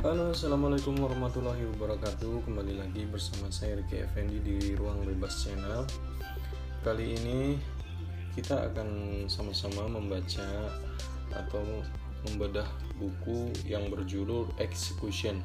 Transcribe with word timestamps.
Halo, 0.00 0.32
assalamualaikum 0.32 0.96
warahmatullahi 0.96 1.60
wabarakatuh. 1.76 2.48
Kembali 2.48 2.80
lagi 2.80 3.04
bersama 3.04 3.52
saya 3.52 3.76
Ricky 3.76 4.00
Effendi 4.00 4.40
di 4.40 4.72
Ruang 4.72 5.04
Bebas 5.04 5.44
Channel. 5.44 5.84
Kali 6.80 7.20
ini 7.20 7.60
kita 8.32 8.72
akan 8.72 8.88
sama-sama 9.28 9.84
membaca 9.92 10.72
atau 11.36 11.84
membedah 12.24 12.64
buku 12.96 13.52
yang 13.68 13.92
berjudul 13.92 14.48
Execution 14.56 15.44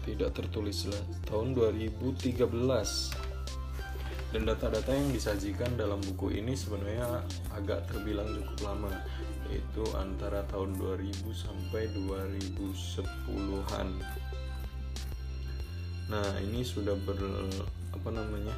tidak 0.03 0.35
tertulis 0.35 0.91
tahun 1.27 1.55
2013 1.55 2.43
dan 4.33 4.49
data-data 4.49 4.97
yang 4.97 5.13
disajikan 5.13 5.77
dalam 5.77 6.01
buku 6.01 6.41
ini 6.41 6.57
sebenarnya 6.57 7.21
agak 7.53 7.85
terbilang 7.93 8.25
cukup 8.33 8.73
lama 8.73 8.93
yaitu 9.53 9.85
antara 9.93 10.41
tahun 10.49 10.73
2000 10.81 11.13
sampai 11.37 11.93
2010-an 11.93 13.89
nah 16.09 16.29
ini 16.41 16.65
sudah 16.65 16.97
ber 17.05 17.21
apa 17.93 18.09
namanya 18.09 18.57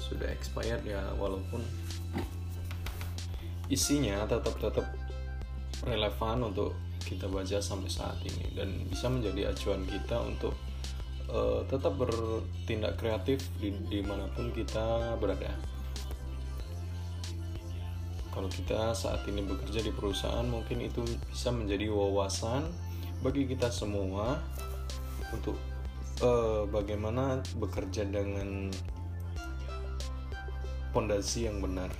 sudah 0.00 0.28
expired 0.32 0.80
ya 0.88 1.04
walaupun 1.20 1.60
isinya 3.68 4.24
tetap 4.24 4.56
tetap 4.56 4.88
relevan 5.84 6.48
untuk 6.48 6.72
kita 7.04 7.30
baca 7.30 7.58
sampai 7.62 7.90
saat 7.90 8.18
ini 8.24 8.54
dan 8.54 8.86
bisa 8.88 9.10
menjadi 9.10 9.52
acuan 9.52 9.84
kita 9.86 10.16
untuk 10.22 10.54
uh, 11.30 11.62
tetap 11.68 11.94
bertindak 11.96 12.96
kreatif 12.98 13.44
di 13.60 13.74
di 13.86 14.00
mana 14.02 14.26
pun 14.32 14.50
kita 14.52 15.14
berada. 15.20 15.52
Kalau 18.32 18.46
kita 18.46 18.94
saat 18.94 19.26
ini 19.26 19.42
bekerja 19.42 19.82
di 19.82 19.90
perusahaan, 19.90 20.46
mungkin 20.46 20.78
itu 20.86 21.02
bisa 21.26 21.50
menjadi 21.50 21.90
wawasan 21.90 22.70
bagi 23.18 23.50
kita 23.50 23.66
semua 23.66 24.38
untuk 25.34 25.58
uh, 26.22 26.62
bagaimana 26.70 27.42
bekerja 27.58 28.06
dengan 28.06 28.70
pondasi 30.94 31.50
yang 31.50 31.58
benar. 31.58 31.90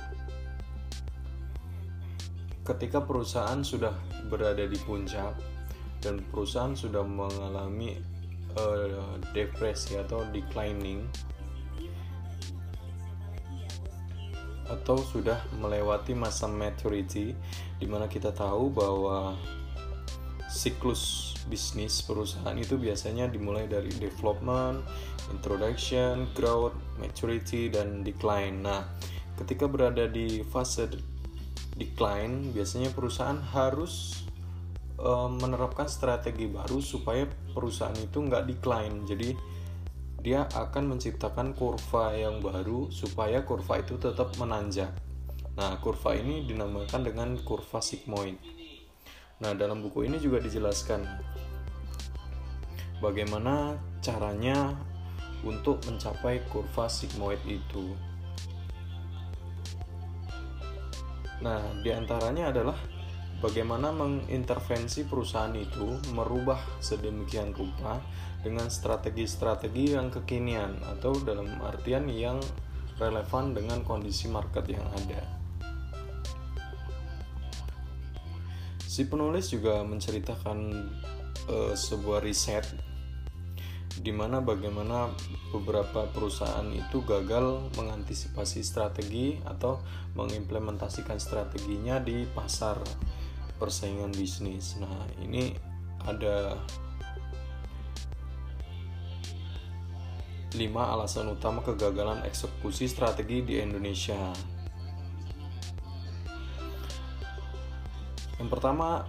ketika 2.65 2.99
perusahaan 2.99 3.61
sudah 3.61 3.93
berada 4.27 4.65
di 4.65 4.75
puncak 4.83 5.37
dan 6.01 6.19
perusahaan 6.33 6.73
sudah 6.73 7.05
mengalami 7.05 7.95
uh, 8.57 9.15
depresi 9.31 10.01
atau 10.01 10.25
declining 10.33 11.05
atau 14.65 14.97
sudah 14.97 15.37
melewati 15.61 16.17
masa 16.17 16.49
maturity 16.49 17.37
di 17.77 17.85
mana 17.85 18.09
kita 18.09 18.33
tahu 18.33 18.73
bahwa 18.73 19.37
siklus 20.49 21.35
bisnis 21.45 22.01
perusahaan 22.01 22.57
itu 22.57 22.79
biasanya 22.79 23.29
dimulai 23.29 23.69
dari 23.69 23.93
development, 24.01 24.81
introduction, 25.29 26.25
growth, 26.33 26.73
maturity 26.97 27.69
dan 27.69 28.01
decline. 28.01 28.65
Nah, 28.65 28.81
ketika 29.37 29.69
berada 29.69 30.09
di 30.09 30.41
fase 30.41 30.89
decline, 31.77 32.49
biasanya 32.55 32.89
perusahaan 32.95 33.37
harus 33.53 34.25
uh, 34.97 35.29
menerapkan 35.29 35.85
strategi 35.85 36.49
baru 36.49 36.79
supaya 36.81 37.27
perusahaan 37.53 37.95
itu 37.99 38.17
nggak 38.25 38.47
decline. 38.49 39.05
Jadi 39.05 39.35
dia 40.25 40.49
akan 40.57 40.97
menciptakan 40.97 41.53
kurva 41.53 42.17
yang 42.17 42.41
baru 42.41 42.89
supaya 42.89 43.45
kurva 43.45 43.85
itu 43.85 43.93
tetap 44.01 44.33
menanjak. 44.41 44.89
Nah, 45.53 45.77
kurva 45.77 46.17
ini 46.17 46.49
dinamakan 46.49 47.05
dengan 47.05 47.37
kurva 47.45 47.77
sigmoid. 47.77 48.33
Nah, 49.45 49.53
dalam 49.53 49.85
buku 49.85 50.09
ini 50.09 50.17
juga 50.17 50.41
dijelaskan 50.41 51.05
bagaimana 53.05 53.77
caranya 54.01 54.73
untuk 55.45 55.85
mencapai 55.85 56.41
kurva 56.49 56.89
sigmoid 56.89 57.45
itu. 57.45 57.93
Nah, 61.45 61.61
di 61.85 61.93
antaranya 61.93 62.49
adalah 62.49 62.94
bagaimana 63.45 63.93
mengintervensi 63.93 65.05
perusahaan 65.05 65.53
itu 65.53 66.01
merubah 66.17 66.57
sedemikian 66.81 67.53
rupa 67.53 68.01
dengan 68.41 68.73
strategi-strategi 68.73 69.93
yang 69.93 70.09
kekinian 70.09 70.81
atau 70.97 71.13
dalam 71.21 71.53
artian 71.61 72.09
yang 72.09 72.41
relevan 72.97 73.53
dengan 73.53 73.85
kondisi 73.85 74.25
market 74.33 74.65
yang 74.65 74.85
ada. 74.97 75.21
Si 78.81 79.05
penulis 79.05 79.53
juga 79.53 79.85
menceritakan 79.85 80.57
uh, 81.51 81.73
sebuah 81.77 82.25
riset 82.25 82.65
di 83.95 84.11
mana 84.11 84.43
bagaimana 84.43 85.07
beberapa 85.55 86.07
perusahaan 86.11 86.67
itu 86.71 87.03
gagal 87.07 87.71
mengantisipasi 87.79 88.59
strategi 88.63 89.39
atau 89.47 89.79
mengimplementasikan 90.19 91.15
strateginya 91.19 91.99
di 92.03 92.27
pasar 92.27 92.79
persaingan 93.57 94.11
bisnis. 94.15 94.75
Nah, 94.79 95.07
ini 95.21 95.55
ada 96.05 96.59
lima 100.55 100.95
alasan 100.95 101.35
utama 101.35 101.59
kegagalan 101.59 102.23
eksekusi 102.23 102.87
strategi 102.87 103.43
di 103.43 103.59
Indonesia. 103.59 104.31
Yang 108.39 108.49
pertama, 108.51 109.03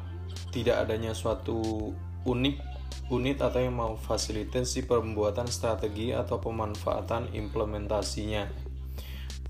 tidak 0.51 0.87
adanya 0.87 1.15
suatu 1.15 1.93
unik 2.27 2.77
unit 3.07 3.39
atau 3.39 3.63
yang 3.63 3.79
mau 3.79 3.95
fasilitasi 3.95 4.91
pembuatan 4.91 5.47
strategi 5.47 6.11
atau 6.11 6.43
pemanfaatan 6.43 7.31
implementasinya. 7.31 8.51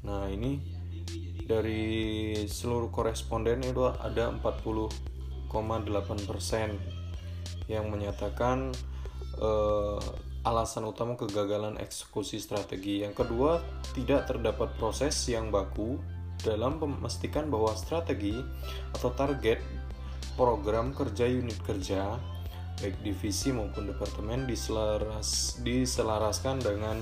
Nah, 0.04 0.28
ini 0.28 0.75
dari 1.46 2.34
seluruh 2.50 2.90
koresponden 2.90 3.62
itu 3.62 3.86
ada 3.86 4.34
40,8% 4.42 5.50
yang 7.70 7.86
menyatakan 7.90 8.74
eh, 9.38 10.00
alasan 10.46 10.86
utama 10.86 11.18
kegagalan 11.18 11.78
eksekusi 11.78 12.38
strategi. 12.38 13.02
Yang 13.02 13.26
kedua, 13.26 13.62
tidak 13.94 14.30
terdapat 14.30 14.74
proses 14.78 15.14
yang 15.26 15.50
baku 15.54 15.98
dalam 16.42 16.78
memastikan 16.78 17.50
bahwa 17.50 17.74
strategi 17.74 18.38
atau 18.94 19.10
target 19.14 19.58
program 20.36 20.92
kerja 20.92 21.24
unit 21.26 21.56
kerja 21.64 22.20
baik 22.76 22.92
divisi 23.00 23.56
maupun 23.56 23.88
departemen 23.88 24.44
diselaras, 24.44 25.56
diselaraskan 25.64 26.60
dengan 26.60 27.00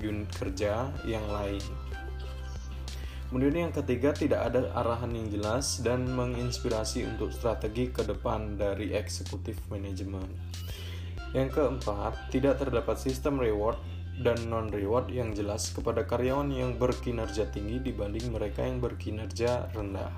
unit 0.00 0.32
kerja 0.32 0.88
yang 1.04 1.24
lain. 1.28 1.60
Kemudian 3.30 3.70
yang 3.70 3.70
ketiga 3.70 4.10
tidak 4.10 4.50
ada 4.50 4.74
arahan 4.74 5.14
yang 5.14 5.30
jelas 5.30 5.78
dan 5.86 6.02
menginspirasi 6.02 7.06
untuk 7.06 7.30
strategi 7.30 7.86
ke 7.86 8.02
depan 8.02 8.58
dari 8.58 8.90
eksekutif 8.90 9.54
manajemen. 9.70 10.26
Yang 11.30 11.62
keempat, 11.62 12.34
tidak 12.34 12.58
terdapat 12.58 12.98
sistem 12.98 13.38
reward 13.38 13.78
dan 14.18 14.34
non-reward 14.50 15.14
yang 15.14 15.30
jelas 15.30 15.70
kepada 15.70 16.02
karyawan 16.02 16.50
yang 16.50 16.74
berkinerja 16.74 17.54
tinggi 17.54 17.78
dibanding 17.78 18.34
mereka 18.34 18.66
yang 18.66 18.82
berkinerja 18.82 19.70
rendah. 19.78 20.10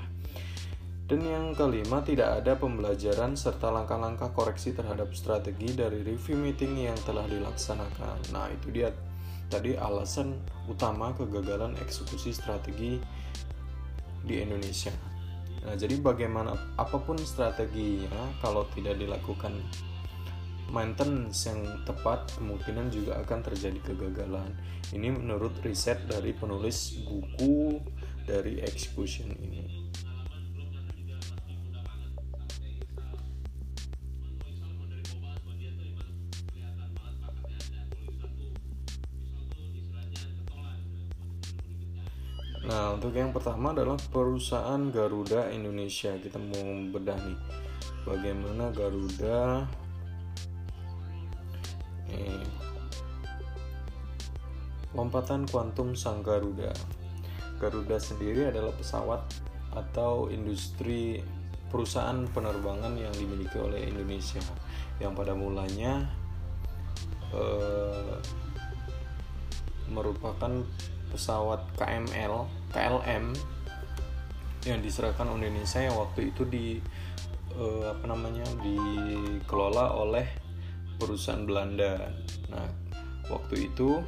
Dan 1.04 1.20
yang 1.20 1.52
kelima, 1.52 2.00
tidak 2.00 2.40
ada 2.40 2.56
pembelajaran 2.56 3.36
serta 3.36 3.68
langkah-langkah 3.68 4.32
koreksi 4.32 4.72
terhadap 4.72 5.12
strategi 5.12 5.76
dari 5.76 6.00
review 6.00 6.40
meeting 6.40 6.88
yang 6.88 6.96
telah 7.04 7.28
dilaksanakan. 7.28 8.32
Nah, 8.32 8.48
itu 8.48 8.72
dia 8.72 8.88
tadi 9.52 9.76
alasan 9.76 10.40
utama 10.64 11.12
kegagalan 11.12 11.76
eksekusi 11.84 12.32
strategi 12.32 12.96
di 14.24 14.40
Indonesia. 14.40 14.92
Nah, 15.68 15.76
jadi 15.76 16.00
bagaimana 16.00 16.56
apa 16.80 16.96
pun 16.96 17.20
strateginya 17.20 18.32
kalau 18.40 18.64
tidak 18.72 18.96
dilakukan 18.96 19.52
maintenance 20.72 21.44
yang 21.44 21.60
tepat 21.84 22.32
kemungkinan 22.40 22.88
juga 22.88 23.20
akan 23.20 23.44
terjadi 23.44 23.92
kegagalan. 23.92 24.56
Ini 24.96 25.12
menurut 25.12 25.60
riset 25.60 26.00
dari 26.08 26.32
penulis 26.32 26.96
buku 27.04 27.76
dari 28.24 28.64
execution 28.64 29.28
ini. 29.36 29.81
Untuk 43.02 43.18
yang 43.18 43.34
pertama 43.34 43.74
adalah 43.74 43.98
perusahaan 44.14 44.78
Garuda 44.94 45.50
Indonesia. 45.50 46.14
Kita 46.22 46.38
mau 46.38 46.86
bedah 46.86 47.18
nih 47.18 47.34
bagaimana 48.06 48.70
Garuda 48.70 49.66
eh, 52.14 52.46
lompatan 54.94 55.50
kuantum 55.50 55.98
sang 55.98 56.22
Garuda. 56.22 56.70
Garuda 57.58 57.98
sendiri 57.98 58.54
adalah 58.54 58.70
pesawat 58.70 59.26
atau 59.74 60.30
industri 60.30 61.26
perusahaan 61.74 62.22
penerbangan 62.30 62.94
yang 62.94 63.10
dimiliki 63.18 63.58
oleh 63.58 63.82
Indonesia 63.82 64.46
yang 65.02 65.18
pada 65.18 65.34
mulanya 65.34 66.06
eh, 67.34 68.14
merupakan 69.90 70.62
pesawat 71.10 71.66
KML 71.74 72.61
KLM 72.72 73.32
yang 74.66 74.78
diserahkan 74.80 75.26
Indonesia 75.28 75.82
yang 75.82 75.98
waktu 75.98 76.30
itu 76.34 76.42
di 76.46 76.66
uh, 77.58 77.92
apa 77.92 78.04
namanya 78.06 78.46
dikelola 78.62 79.94
oleh 79.94 80.26
perusahaan 80.96 81.42
Belanda. 81.42 82.14
Nah, 82.52 82.68
waktu 83.26 83.72
itu 83.72 83.98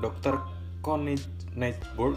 Dr. 0.00 0.40
Koenigsburg 0.80 2.16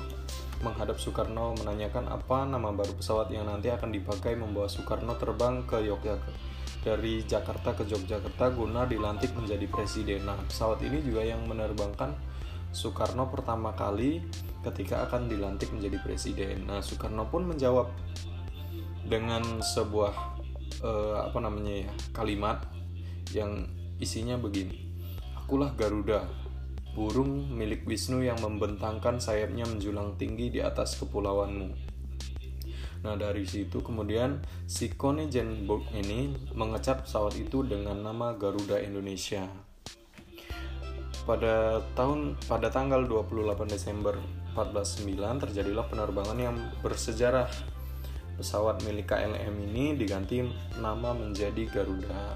menghadap 0.64 0.96
Soekarno 0.96 1.60
menanyakan 1.60 2.08
apa 2.08 2.48
nama 2.48 2.72
baru 2.72 2.96
pesawat 2.96 3.28
yang 3.36 3.52
nanti 3.52 3.68
akan 3.68 3.92
dipakai 3.92 4.40
membawa 4.40 4.72
Soekarno 4.72 5.20
terbang 5.20 5.68
ke 5.68 5.84
Yogyakarta 5.84 6.54
dari 6.84 7.24
Jakarta 7.24 7.72
ke 7.76 7.88
Yogyakarta 7.88 8.52
guna 8.52 8.84
dilantik 8.84 9.32
menjadi 9.36 9.68
presiden. 9.72 10.28
Nah, 10.28 10.36
pesawat 10.48 10.84
ini 10.84 11.00
juga 11.00 11.24
yang 11.24 11.44
menerbangkan 11.48 12.12
Soekarno 12.74 13.30
pertama 13.30 13.78
kali 13.78 14.26
ketika 14.66 15.06
akan 15.06 15.30
dilantik 15.30 15.70
menjadi 15.70 16.02
presiden. 16.02 16.66
Nah, 16.66 16.82
Soekarno 16.82 17.30
pun 17.30 17.46
menjawab 17.46 17.94
dengan 19.06 19.62
sebuah 19.62 20.14
uh, 20.82 21.30
apa 21.30 21.38
namanya 21.38 21.86
ya 21.86 21.92
kalimat 22.10 22.66
yang 23.30 23.70
isinya 24.02 24.42
begini: 24.42 24.90
Akulah 25.38 25.78
Garuda, 25.78 26.26
burung 26.98 27.54
milik 27.54 27.86
Wisnu 27.86 28.26
yang 28.26 28.42
membentangkan 28.42 29.22
sayapnya 29.22 29.70
menjulang 29.70 30.18
tinggi 30.18 30.50
di 30.50 30.60
atas 30.66 30.98
kepulauanmu. 30.98 31.94
Nah 33.04 33.20
dari 33.20 33.44
situ 33.44 33.84
kemudian 33.84 34.40
si 34.64 34.90
Connie 34.96 35.28
Jenburg 35.28 35.92
ini 35.92 36.32
mengecap 36.56 37.04
pesawat 37.04 37.36
itu 37.36 37.62
dengan 37.68 38.00
nama 38.00 38.32
Garuda 38.34 38.80
Indonesia 38.80 39.44
pada 41.24 41.80
tahun 41.96 42.36
pada 42.48 42.68
tanggal 42.68 43.08
28 43.08 43.68
Desember 43.68 44.16
1409 44.54 45.44
terjadilah 45.48 45.86
penerbangan 45.88 46.38
yang 46.38 46.56
bersejarah. 46.84 47.48
Pesawat 48.34 48.82
milik 48.82 49.14
KLM 49.14 49.54
ini 49.72 49.94
diganti 49.94 50.42
nama 50.82 51.14
menjadi 51.14 51.70
Garuda 51.70 52.34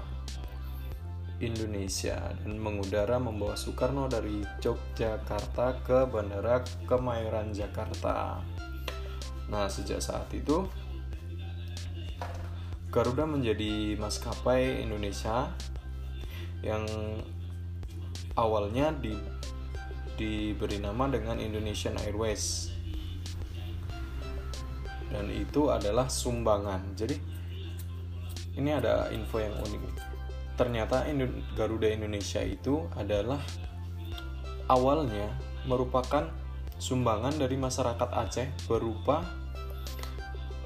Indonesia 1.38 2.18
dan 2.42 2.58
mengudara 2.58 3.18
membawa 3.18 3.54
Soekarno 3.54 4.10
dari 4.10 4.42
Yogyakarta 4.62 5.82
ke 5.82 5.98
Bandara 6.06 6.62
Kemayoran 6.86 7.50
Jakarta. 7.54 8.42
Nah, 9.50 9.66
sejak 9.70 10.02
saat 10.02 10.30
itu 10.34 10.66
Garuda 12.88 13.28
menjadi 13.28 13.94
maskapai 14.00 14.82
Indonesia 14.82 15.50
yang 16.64 16.82
awalnya 18.38 18.94
di, 18.94 19.18
diberi 20.14 20.78
nama 20.78 21.10
dengan 21.10 21.42
Indonesian 21.42 21.98
Airways. 22.06 22.70
Dan 25.10 25.26
itu 25.34 25.74
adalah 25.74 26.06
sumbangan. 26.06 26.94
Jadi 26.94 27.18
ini 28.54 28.70
ada 28.70 29.10
info 29.10 29.42
yang 29.42 29.58
unik. 29.58 29.82
Ternyata 30.54 31.06
Garuda 31.58 31.90
Indonesia 31.90 32.42
itu 32.42 32.86
adalah 32.94 33.42
awalnya 34.70 35.34
merupakan 35.66 36.30
sumbangan 36.78 37.34
dari 37.38 37.58
masyarakat 37.58 38.10
Aceh 38.10 38.48
berupa 38.66 39.22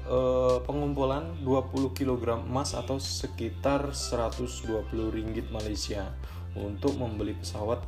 eh, 0.05 0.57
pengumpulan 0.65 1.41
20 1.41 1.93
kg 1.97 2.41
emas 2.41 2.77
atau 2.77 2.97
sekitar 2.97 3.93
120 3.93 4.89
ringgit 5.13 5.49
Malaysia 5.49 6.09
untuk 6.57 6.97
membeli 6.97 7.33
pesawat 7.37 7.81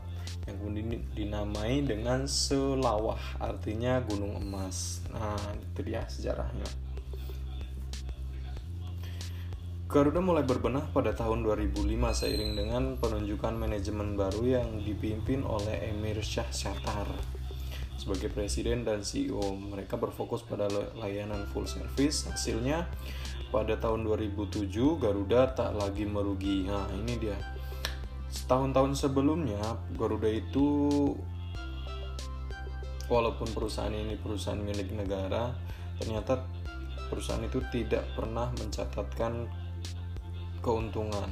yang 0.46 0.58
kemudian 0.62 1.02
dinamai 1.14 1.86
dengan 1.86 2.26
Selawah 2.30 3.42
artinya 3.42 4.02
gunung 4.06 4.38
emas 4.42 5.02
nah 5.14 5.38
itu 5.58 5.82
dia 5.86 6.06
sejarahnya 6.06 6.66
Garuda 9.86 10.20
mulai 10.20 10.44
berbenah 10.44 10.92
pada 10.92 11.16
tahun 11.16 11.46
2005 11.46 11.88
seiring 12.20 12.52
dengan 12.58 12.84
penunjukan 13.00 13.54
manajemen 13.56 14.18
baru 14.18 14.60
yang 14.60 14.70
dipimpin 14.84 15.46
oleh 15.46 15.94
Emir 15.94 16.20
Syah 16.20 16.50
Syatar 16.52 17.08
sebagai 18.06 18.30
presiden 18.30 18.86
dan 18.86 19.02
CEO. 19.02 19.58
Mereka 19.58 19.98
berfokus 19.98 20.46
pada 20.46 20.70
layanan 20.94 21.50
full 21.50 21.66
service. 21.66 22.30
Hasilnya 22.30 22.86
pada 23.50 23.82
tahun 23.82 24.06
2007 24.06 24.70
Garuda 25.02 25.58
tak 25.58 25.74
lagi 25.74 26.06
merugi. 26.06 26.70
Nah, 26.70 26.86
ini 26.92 27.18
dia. 27.18 27.38
Setahun-tahun 28.36 29.00
sebelumnya 29.00 29.80
Garuda 29.96 30.28
itu 30.28 30.68
walaupun 33.08 33.48
perusahaan 33.56 33.94
ini 33.94 34.20
perusahaan 34.20 34.60
milik 34.60 34.92
negara, 34.92 35.56
ternyata 35.98 36.44
perusahaan 37.08 37.42
itu 37.48 37.64
tidak 37.72 38.04
pernah 38.18 38.52
mencatatkan 38.60 39.48
keuntungan. 40.60 41.32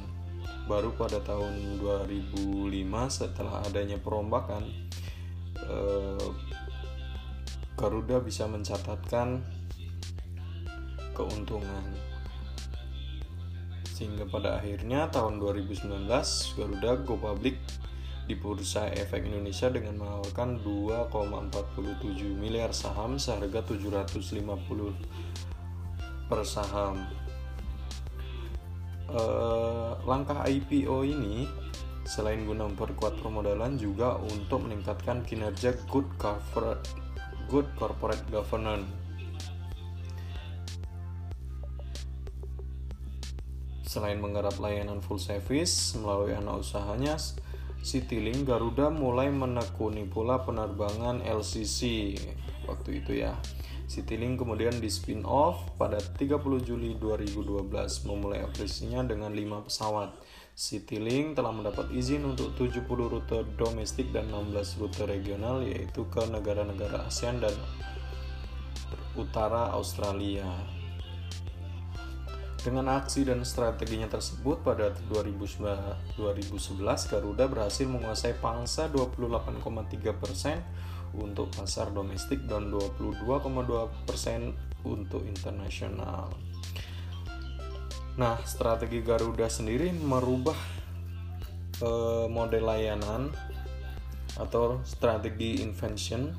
Baru 0.64 0.96
pada 0.96 1.20
tahun 1.20 1.76
2005 1.76 2.72
setelah 3.12 3.60
adanya 3.68 4.00
perombakan 4.00 4.64
eh, 5.60 6.28
Garuda 7.76 8.22
bisa 8.24 8.48
mencatatkan 8.48 9.44
keuntungan. 11.12 12.13
Sehingga 14.04 14.28
pada 14.28 14.60
akhirnya 14.60 15.08
tahun 15.08 15.40
2019 15.40 15.88
Garuda 16.60 16.92
go 17.08 17.16
public 17.16 17.56
di 18.28 18.36
Bursa 18.36 18.92
Efek 18.92 19.24
Indonesia 19.24 19.72
dengan 19.72 19.96
menawarkan 19.96 20.60
2,47 20.60 22.36
miliar 22.36 22.76
saham 22.76 23.16
seharga 23.16 23.64
750 23.64 24.44
per 26.28 26.40
saham 26.44 27.00
eh, 29.08 29.92
langkah 30.04 30.44
IPO 30.52 31.08
ini 31.08 31.48
selain 32.04 32.44
guna 32.44 32.68
memperkuat 32.68 33.24
permodalan 33.24 33.80
juga 33.80 34.20
untuk 34.20 34.68
meningkatkan 34.68 35.24
kinerja 35.24 35.80
good 35.88 36.04
corporate 36.20 36.84
good 37.48 37.64
corporate 37.80 38.20
governance. 38.28 39.03
Selain 43.94 44.18
menggarap 44.18 44.58
layanan 44.58 44.98
full 44.98 45.22
service 45.22 45.94
melalui 45.94 46.34
anak 46.34 46.66
usahanya, 46.66 47.14
Citylink 47.78 48.42
Garuda 48.42 48.90
mulai 48.90 49.30
menekuni 49.30 50.02
pula 50.02 50.42
penerbangan 50.42 51.22
LCC 51.22 52.10
waktu 52.66 52.98
itu 52.98 53.22
ya. 53.22 53.38
Citylink 53.86 54.42
kemudian 54.42 54.82
di 54.82 54.90
spin 54.90 55.22
off 55.22 55.78
pada 55.78 56.02
30 56.02 56.42
Juli 56.66 56.98
2012 56.98 57.70
memulai 58.10 58.42
operasinya 58.42 59.06
dengan 59.06 59.30
5 59.30 59.70
pesawat. 59.70 60.10
Citylink 60.58 61.38
telah 61.38 61.54
mendapat 61.54 61.94
izin 61.94 62.26
untuk 62.26 62.50
70 62.58 62.90
rute 62.90 63.46
domestik 63.54 64.10
dan 64.10 64.26
16 64.26 64.82
rute 64.82 65.06
regional 65.06 65.62
yaitu 65.62 66.02
ke 66.10 66.26
negara-negara 66.34 67.06
ASEAN 67.06 67.38
dan 67.38 67.54
utara 69.14 69.70
Australia. 69.70 70.73
Dengan 72.64 72.96
aksi 72.96 73.28
dan 73.28 73.44
strateginya 73.44 74.08
tersebut 74.08 74.64
pada 74.64 74.88
2011 75.12 76.16
Garuda 77.12 77.44
berhasil 77.44 77.84
menguasai 77.84 78.40
pangsa 78.40 78.88
28,3% 78.88 80.16
persen 80.16 80.64
untuk 81.12 81.52
pasar 81.52 81.92
domestik 81.92 82.48
dan 82.48 82.72
22,2% 82.72 84.88
untuk 84.88 85.28
internasional. 85.28 86.32
Nah, 88.16 88.40
strategi 88.48 89.04
Garuda 89.04 89.52
sendiri 89.52 89.92
merubah 89.92 90.56
eh, 91.84 92.26
model 92.32 92.64
layanan 92.64 93.28
atau 94.40 94.80
strategi 94.88 95.60
invention 95.60 96.32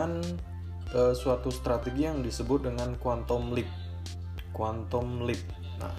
dengan 0.00 0.24
uh, 0.96 1.12
suatu 1.12 1.52
strategi 1.52 2.08
yang 2.08 2.24
disebut 2.24 2.72
dengan 2.72 2.96
quantum 2.96 3.52
leap 3.52 3.68
Quantum 4.50 5.28
Leap. 5.28 5.40
Nah, 5.78 5.94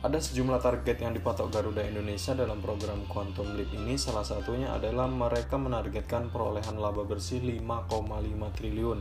ada 0.00 0.18
sejumlah 0.20 0.62
target 0.62 1.02
yang 1.02 1.12
dipatok 1.16 1.50
Garuda 1.50 1.82
Indonesia 1.82 2.32
dalam 2.32 2.62
program 2.62 3.04
Quantum 3.10 3.56
Leap 3.58 3.74
ini 3.74 3.98
salah 3.98 4.22
satunya 4.22 4.70
adalah 4.70 5.10
mereka 5.10 5.58
menargetkan 5.58 6.30
perolehan 6.30 6.78
laba 6.78 7.02
bersih 7.02 7.42
5,5 7.42 8.56
triliun 8.56 8.98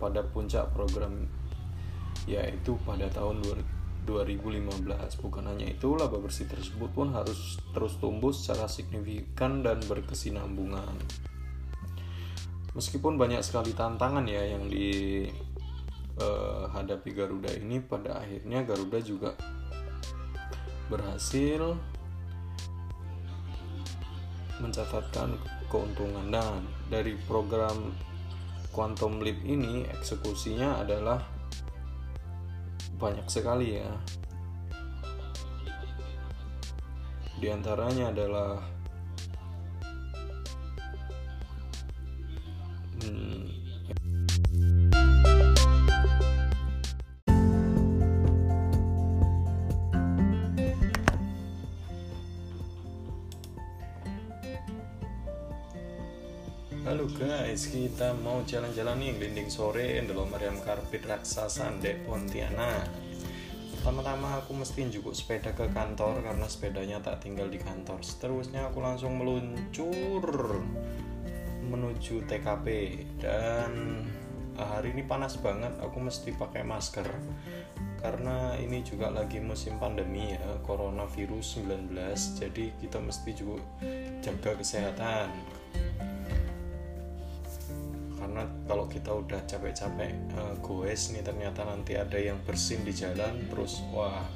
pada 0.00 0.24
puncak 0.24 0.72
program 0.72 1.28
yaitu 2.24 2.74
pada 2.82 3.06
tahun 3.12 3.44
2015. 4.08 4.88
Bukan 5.20 5.44
hanya 5.44 5.68
itu, 5.68 5.94
laba 5.94 6.16
bersih 6.16 6.48
tersebut 6.48 6.88
pun 6.96 7.12
harus 7.12 7.60
terus 7.76 8.00
tumbuh 8.00 8.32
secara 8.32 8.66
signifikan 8.66 9.60
dan 9.60 9.84
berkesinambungan. 9.84 10.96
Meskipun 12.78 13.18
banyak 13.18 13.42
sekali 13.42 13.74
tantangan 13.74 14.22
ya 14.22 14.54
yang 14.54 14.70
di 14.70 15.26
uh, 16.22 16.70
hadapi 16.70 17.10
Garuda 17.10 17.50
ini 17.58 17.82
pada 17.82 18.22
akhirnya 18.22 18.62
Garuda 18.62 19.02
juga 19.02 19.34
berhasil 20.86 21.74
mencatatkan 24.62 25.34
keuntungan. 25.66 26.30
Dan 26.30 26.70
dari 26.86 27.18
program 27.26 27.90
Quantum 28.70 29.26
Leap 29.26 29.42
ini 29.42 29.82
eksekusinya 29.98 30.78
adalah 30.78 31.18
banyak 32.94 33.26
sekali 33.26 33.74
ya. 33.74 33.90
Di 37.42 37.50
antaranya 37.50 38.14
adalah 38.14 38.77
Halo 42.98 43.06
guys, 57.14 57.70
kita 57.70 58.18
mau 58.18 58.42
jalan-jalan 58.42 58.98
nih 58.98 59.14
gelinding 59.14 59.46
sore 59.46 60.02
dalam 60.02 60.26
meriam 60.34 60.58
karpet 60.58 61.06
raksasa 61.06 61.78
Dek 61.78 62.02
Pontianak. 62.02 62.90
Pertama-tama 63.78 64.42
aku 64.42 64.58
mesti 64.58 64.90
jukuk 64.90 65.14
sepeda 65.14 65.54
ke 65.54 65.70
kantor 65.70 66.18
karena 66.26 66.50
sepedanya 66.50 66.98
tak 66.98 67.22
tinggal 67.22 67.46
di 67.46 67.62
kantor. 67.62 68.02
Seterusnya 68.02 68.74
aku 68.74 68.82
langsung 68.82 69.22
meluncur 69.22 70.58
menuju 71.68 72.24
TKP 72.24 72.66
dan 73.20 73.70
eh, 74.56 74.64
hari 74.64 74.96
ini 74.96 75.04
panas 75.04 75.36
banget 75.38 75.70
aku 75.78 76.00
mesti 76.00 76.32
pakai 76.34 76.64
masker. 76.64 77.06
Karena 77.98 78.54
ini 78.62 78.86
juga 78.86 79.10
lagi 79.10 79.42
musim 79.42 79.74
pandemi 79.82 80.30
ya 80.30 80.62
coronavirus 80.62 81.66
19 81.66 81.98
jadi 82.38 82.64
kita 82.78 82.98
mesti 83.02 83.30
juga 83.34 83.58
jaga 84.22 84.54
kesehatan. 84.54 85.28
Karena 88.18 88.42
kalau 88.66 88.86
kita 88.86 89.10
udah 89.14 89.40
capek-capek 89.46 90.14
uh, 90.38 90.54
goes 90.62 91.10
nih 91.10 91.26
ternyata 91.26 91.66
nanti 91.66 91.98
ada 91.98 92.18
yang 92.18 92.38
bersin 92.46 92.86
di 92.86 92.94
jalan 92.94 93.46
terus 93.50 93.82
wah 93.90 94.26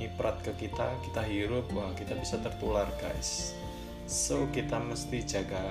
nyiprat 0.00 0.40
ke 0.42 0.52
kita 0.66 0.90
kita 1.04 1.22
hirup 1.28 1.68
wah 1.76 1.92
kita 1.92 2.16
bisa 2.16 2.40
tertular 2.40 2.88
guys. 3.00 3.52
So 4.04 4.48
kita 4.52 4.80
mesti 4.80 5.24
jaga 5.24 5.64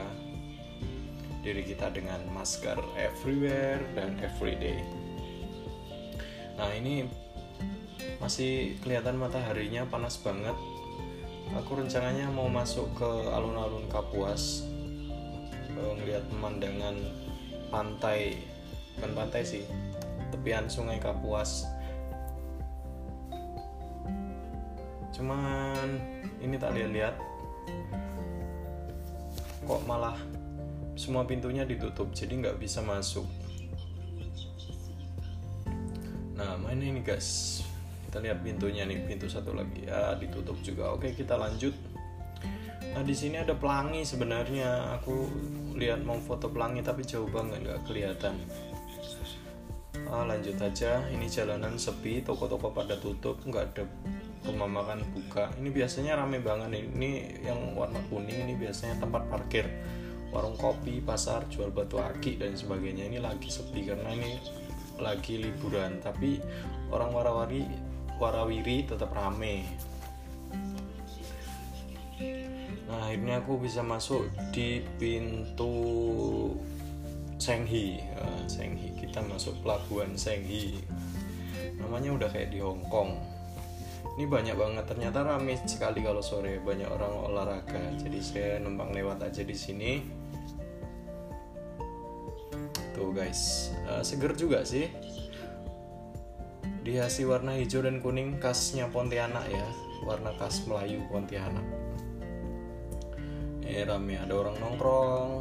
diri 1.44 1.68
kita 1.68 1.92
dengan 1.92 2.24
masker 2.32 2.80
everywhere 2.96 3.84
dan 3.94 4.16
everyday. 4.24 4.80
Nah 6.56 6.72
ini 6.72 7.06
masih 8.24 8.80
kelihatan 8.80 9.20
mataharinya 9.20 9.84
panas 9.92 10.16
banget. 10.24 10.56
Aku 11.60 11.78
rencananya 11.78 12.32
mau 12.32 12.48
masuk 12.50 12.88
ke 12.98 13.12
alun-alun 13.30 13.86
Kapuas 13.92 14.74
ngeliat 16.04 16.24
pemandangan 16.30 16.96
pantai 17.72 18.36
bukan 18.96 19.12
pantai 19.16 19.42
sih 19.48 19.64
tepian 20.36 20.68
sungai 20.68 21.00
Kapuas. 21.00 21.64
Cuman 25.14 26.02
ini 26.42 26.60
tak 26.60 26.76
lihat-lihat. 26.76 27.16
Kok 29.64 29.88
malah 29.88 30.20
semua 30.94 31.26
pintunya 31.26 31.66
ditutup 31.66 32.14
jadi 32.14 32.34
nggak 32.38 32.58
bisa 32.62 32.86
masuk. 32.86 33.26
Nah 36.38 36.58
mana 36.62 36.82
ini 36.82 37.02
guys? 37.02 37.62
Kita 38.10 38.22
lihat 38.22 38.46
pintunya 38.46 38.86
nih 38.86 39.10
pintu 39.10 39.26
satu 39.26 39.58
lagi. 39.58 39.90
Ya 39.90 40.14
ditutup 40.18 40.58
juga. 40.62 40.94
Oke 40.94 41.18
kita 41.18 41.34
lanjut. 41.34 41.74
Nah 42.94 43.02
di 43.02 43.16
sini 43.18 43.42
ada 43.42 43.58
pelangi 43.58 44.06
sebenarnya. 44.06 45.02
Aku 45.02 45.26
lihat 45.74 46.06
mau 46.06 46.22
foto 46.22 46.50
pelangi 46.54 46.86
tapi 46.86 47.02
jauh 47.02 47.26
banget 47.26 47.66
nggak 47.66 47.80
kelihatan. 47.90 48.38
Ah, 50.14 50.30
lanjut 50.30 50.62
aja. 50.62 51.02
Ini 51.10 51.26
jalanan 51.26 51.74
sepi 51.74 52.22
toko-toko 52.22 52.70
pada 52.70 52.94
tutup 53.02 53.42
nggak 53.42 53.66
ada 53.74 53.84
rumah 54.46 54.70
makan 54.70 55.02
buka. 55.10 55.50
Ini 55.58 55.74
biasanya 55.74 56.22
rame 56.22 56.38
banget 56.38 56.86
ini 56.86 57.42
yang 57.42 57.74
warna 57.74 57.98
kuning 58.14 58.46
ini 58.46 58.54
biasanya 58.54 59.02
tempat 59.02 59.26
parkir 59.26 59.66
warung 60.34 60.58
kopi 60.58 60.98
pasar 60.98 61.46
jual 61.54 61.70
batu 61.70 62.02
aki 62.02 62.42
dan 62.42 62.58
sebagainya. 62.58 63.06
Ini 63.06 63.22
lagi 63.22 63.54
sepi 63.54 63.86
karena 63.86 64.10
ini 64.18 64.42
lagi 64.98 65.38
liburan. 65.38 66.02
Tapi 66.02 66.42
orang 66.90 67.14
warawiri 67.14 67.64
warawiri 68.18 68.90
tetap 68.90 69.14
rame. 69.14 69.62
Nah 72.90 73.10
akhirnya 73.10 73.46
aku 73.46 73.62
bisa 73.62 73.86
masuk 73.86 74.26
di 74.50 74.82
pintu 74.98 75.78
Senghi. 77.38 78.02
Uh, 78.18 78.44
Senghi. 78.50 78.90
Kita 78.98 79.22
masuk 79.22 79.62
pelabuhan 79.62 80.18
Senghi. 80.18 80.82
Namanya 81.78 82.10
udah 82.18 82.30
kayak 82.34 82.50
di 82.50 82.60
Hong 82.64 82.82
Kong. 82.90 83.14
Ini 84.18 84.30
banyak 84.30 84.56
banget. 84.56 84.86
Ternyata 84.90 85.26
rame 85.26 85.58
sekali 85.66 86.06
kalau 86.06 86.22
sore. 86.24 86.62
Banyak 86.62 86.90
orang 86.90 87.14
olahraga. 87.34 87.84
Jadi 88.00 88.18
saya 88.24 88.62
numpang 88.62 88.94
lewat 88.96 89.26
aja 89.26 89.44
di 89.44 89.58
sini 89.58 90.23
guys. 93.14 93.72
Uh, 93.86 94.02
seger 94.02 94.34
juga 94.34 94.66
sih. 94.66 94.90
Dihiasi 96.84 97.24
warna 97.24 97.56
hijau 97.56 97.86
dan 97.86 98.04
kuning 98.04 98.42
khasnya 98.42 98.90
Pontianak 98.92 99.46
ya. 99.48 99.64
Warna 100.04 100.36
khas 100.36 100.66
Melayu 100.68 101.00
Pontianak. 101.08 101.64
Ini 103.64 103.88
rame. 103.88 104.20
Ada 104.20 104.34
orang 104.36 104.58
nongkrong. 104.60 105.32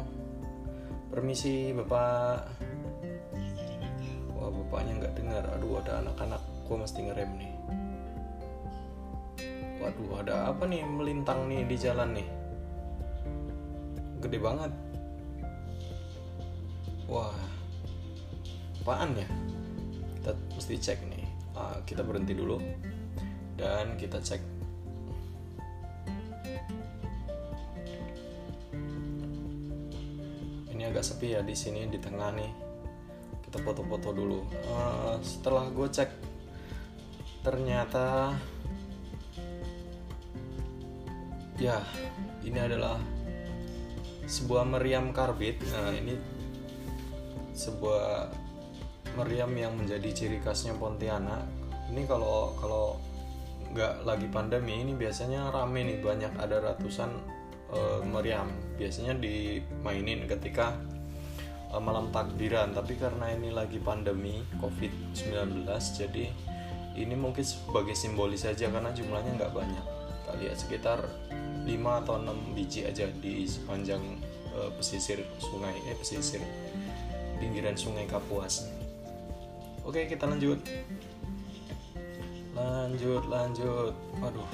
Permisi 1.11 1.75
bapak. 1.75 2.47
Wah 4.37 4.49
bapaknya 4.53 5.03
nggak 5.03 5.13
dengar. 5.19 5.43
Aduh 5.57 5.83
ada 5.83 5.99
anak-anak. 5.99 6.41
Gua 6.63 6.77
mesti 6.87 6.99
ngerem 7.03 7.31
nih. 7.35 7.53
Waduh 9.83 10.23
ada 10.23 10.47
apa 10.47 10.63
nih 10.63 10.79
melintang 10.87 11.51
nih 11.51 11.67
di 11.67 11.75
jalan 11.75 12.15
nih? 12.15 12.27
Gede 14.23 14.39
banget. 14.39 14.71
Wah 17.11 17.35
apaan 18.83 19.15
ya? 19.15 19.23
Kita 20.19 20.31
mesti 20.59 20.75
cek 20.75 20.99
nih. 21.07 21.23
Uh, 21.55 21.79
kita 21.87 22.03
berhenti 22.03 22.35
dulu. 22.35 22.59
Dan 23.55 23.95
kita 23.95 24.19
cek. 24.19 24.43
Ini 30.75 30.91
agak 30.91 31.07
sepi 31.07 31.31
ya 31.31 31.39
di 31.39 31.55
sini 31.55 31.87
di 31.87 31.95
tengah 31.95 32.35
nih. 32.35 32.51
Kita 33.47 33.63
foto-foto 33.63 34.11
dulu. 34.11 34.43
Uh, 34.67 35.15
setelah 35.23 35.71
gue 35.71 35.87
cek 35.87 36.11
ternyata 37.43 38.31
ya 41.59 41.79
ini 42.43 42.59
adalah 42.59 42.99
sebuah 44.27 44.67
meriam 44.67 45.15
karbit. 45.15 45.63
Nah 45.71 45.95
ini 45.95 46.19
sebuah 47.55 48.42
meriam 49.13 49.51
yang 49.53 49.73
menjadi 49.77 50.09
ciri 50.13 50.39
khasnya 50.41 50.73
Pontianak. 50.77 51.45
Ini 51.93 52.03
kalau 52.09 52.57
kalau 52.57 52.97
nggak 53.73 54.05
lagi 54.05 54.27
pandemi 54.29 54.85
ini 54.85 54.93
biasanya 54.93 55.49
rame 55.49 55.81
nih 55.85 55.97
banyak 56.01 56.33
ada 56.37 56.61
ratusan 56.61 57.09
uh, 57.73 58.01
meriam. 58.05 58.49
Biasanya 58.77 59.17
dimainin 59.17 60.25
ketika 60.25 60.77
uh, 61.69 61.81
malam 61.81 62.09
takbiran. 62.09 62.73
Tapi 62.73 62.97
karena 62.97 63.33
ini 63.33 63.53
lagi 63.53 63.77
pandemi 63.77 64.41
covid-19 64.57 65.67
jadi 65.97 66.25
ini 66.93 67.15
mungkin 67.17 67.41
sebagai 67.41 67.97
simbolis 67.97 68.45
saja 68.45 68.69
karena 68.69 68.93
jumlahnya 68.93 69.37
nggak 69.37 69.53
banyak. 69.53 69.85
Kita 70.23 70.33
lihat 70.39 70.57
sekitar 70.57 70.99
5 71.65 71.99
atau 72.05 72.15
6 72.21 72.55
biji 72.57 72.85
aja 72.85 73.09
di 73.21 73.45
sepanjang 73.45 74.01
uh, 74.53 74.69
pesisir 74.77 75.21
sungai 75.41 75.73
eh 75.89 75.95
pesisir 75.97 76.41
pinggiran 77.41 77.75
sungai 77.75 78.07
Kapuas 78.07 78.82
oke 79.83 80.07
kita 80.09 80.25
lanjut. 80.27 80.59
Lanjut 82.53 83.23
lanjut. 83.29 83.93
Waduh. 84.19 84.49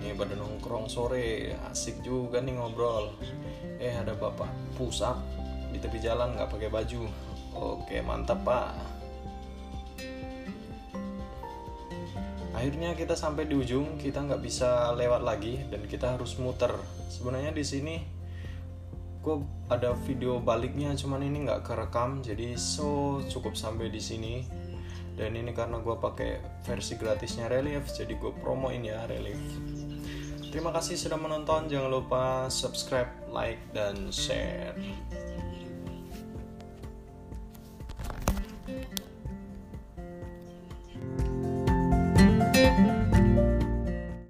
Ini 0.00 0.16
pada 0.16 0.32
nongkrong 0.32 0.88
sore 0.88 1.56
asik 1.68 2.00
juga 2.00 2.40
nih 2.40 2.56
ngobrol. 2.56 3.12
Eh 3.76 3.92
ada 3.92 4.16
bapak 4.16 4.48
pusat 4.76 5.16
di 5.70 5.78
tepi 5.78 6.00
jalan 6.00 6.36
nggak 6.36 6.50
pakai 6.50 6.70
baju. 6.72 7.04
Oke 7.54 8.00
mantap 8.00 8.40
pak. 8.46 8.72
Akhirnya 12.50 12.92
kita 12.92 13.16
sampai 13.16 13.48
di 13.48 13.56
ujung 13.56 13.96
kita 13.96 14.20
nggak 14.20 14.42
bisa 14.42 14.92
lewat 14.92 15.24
lagi 15.24 15.64
dan 15.70 15.86
kita 15.86 16.18
harus 16.18 16.36
muter. 16.36 16.74
Sebenarnya 17.08 17.56
di 17.56 17.64
sini 17.64 18.19
gue 19.20 19.36
ada 19.68 19.92
video 20.08 20.40
baliknya 20.40 20.96
cuman 20.96 21.20
ini 21.20 21.44
nggak 21.44 21.68
kerekam 21.68 22.24
jadi 22.24 22.56
so 22.56 23.20
cukup 23.28 23.54
sampai 23.54 23.92
di 23.92 24.00
sini. 24.00 24.34
Dan 25.20 25.36
ini 25.36 25.52
karena 25.52 25.84
gue 25.84 25.92
pakai 26.00 26.40
versi 26.64 26.96
gratisnya 26.96 27.52
relief 27.52 27.92
jadi 27.92 28.16
gue 28.16 28.32
promoin 28.40 28.80
ya 28.80 29.04
relief. 29.04 29.40
Terima 30.50 30.74
kasih 30.74 30.98
sudah 30.98 31.20
menonton 31.20 31.70
jangan 31.70 31.90
lupa 31.92 32.48
subscribe 32.50 33.12
like 33.30 33.60
dan 33.70 34.10
share 34.10 34.74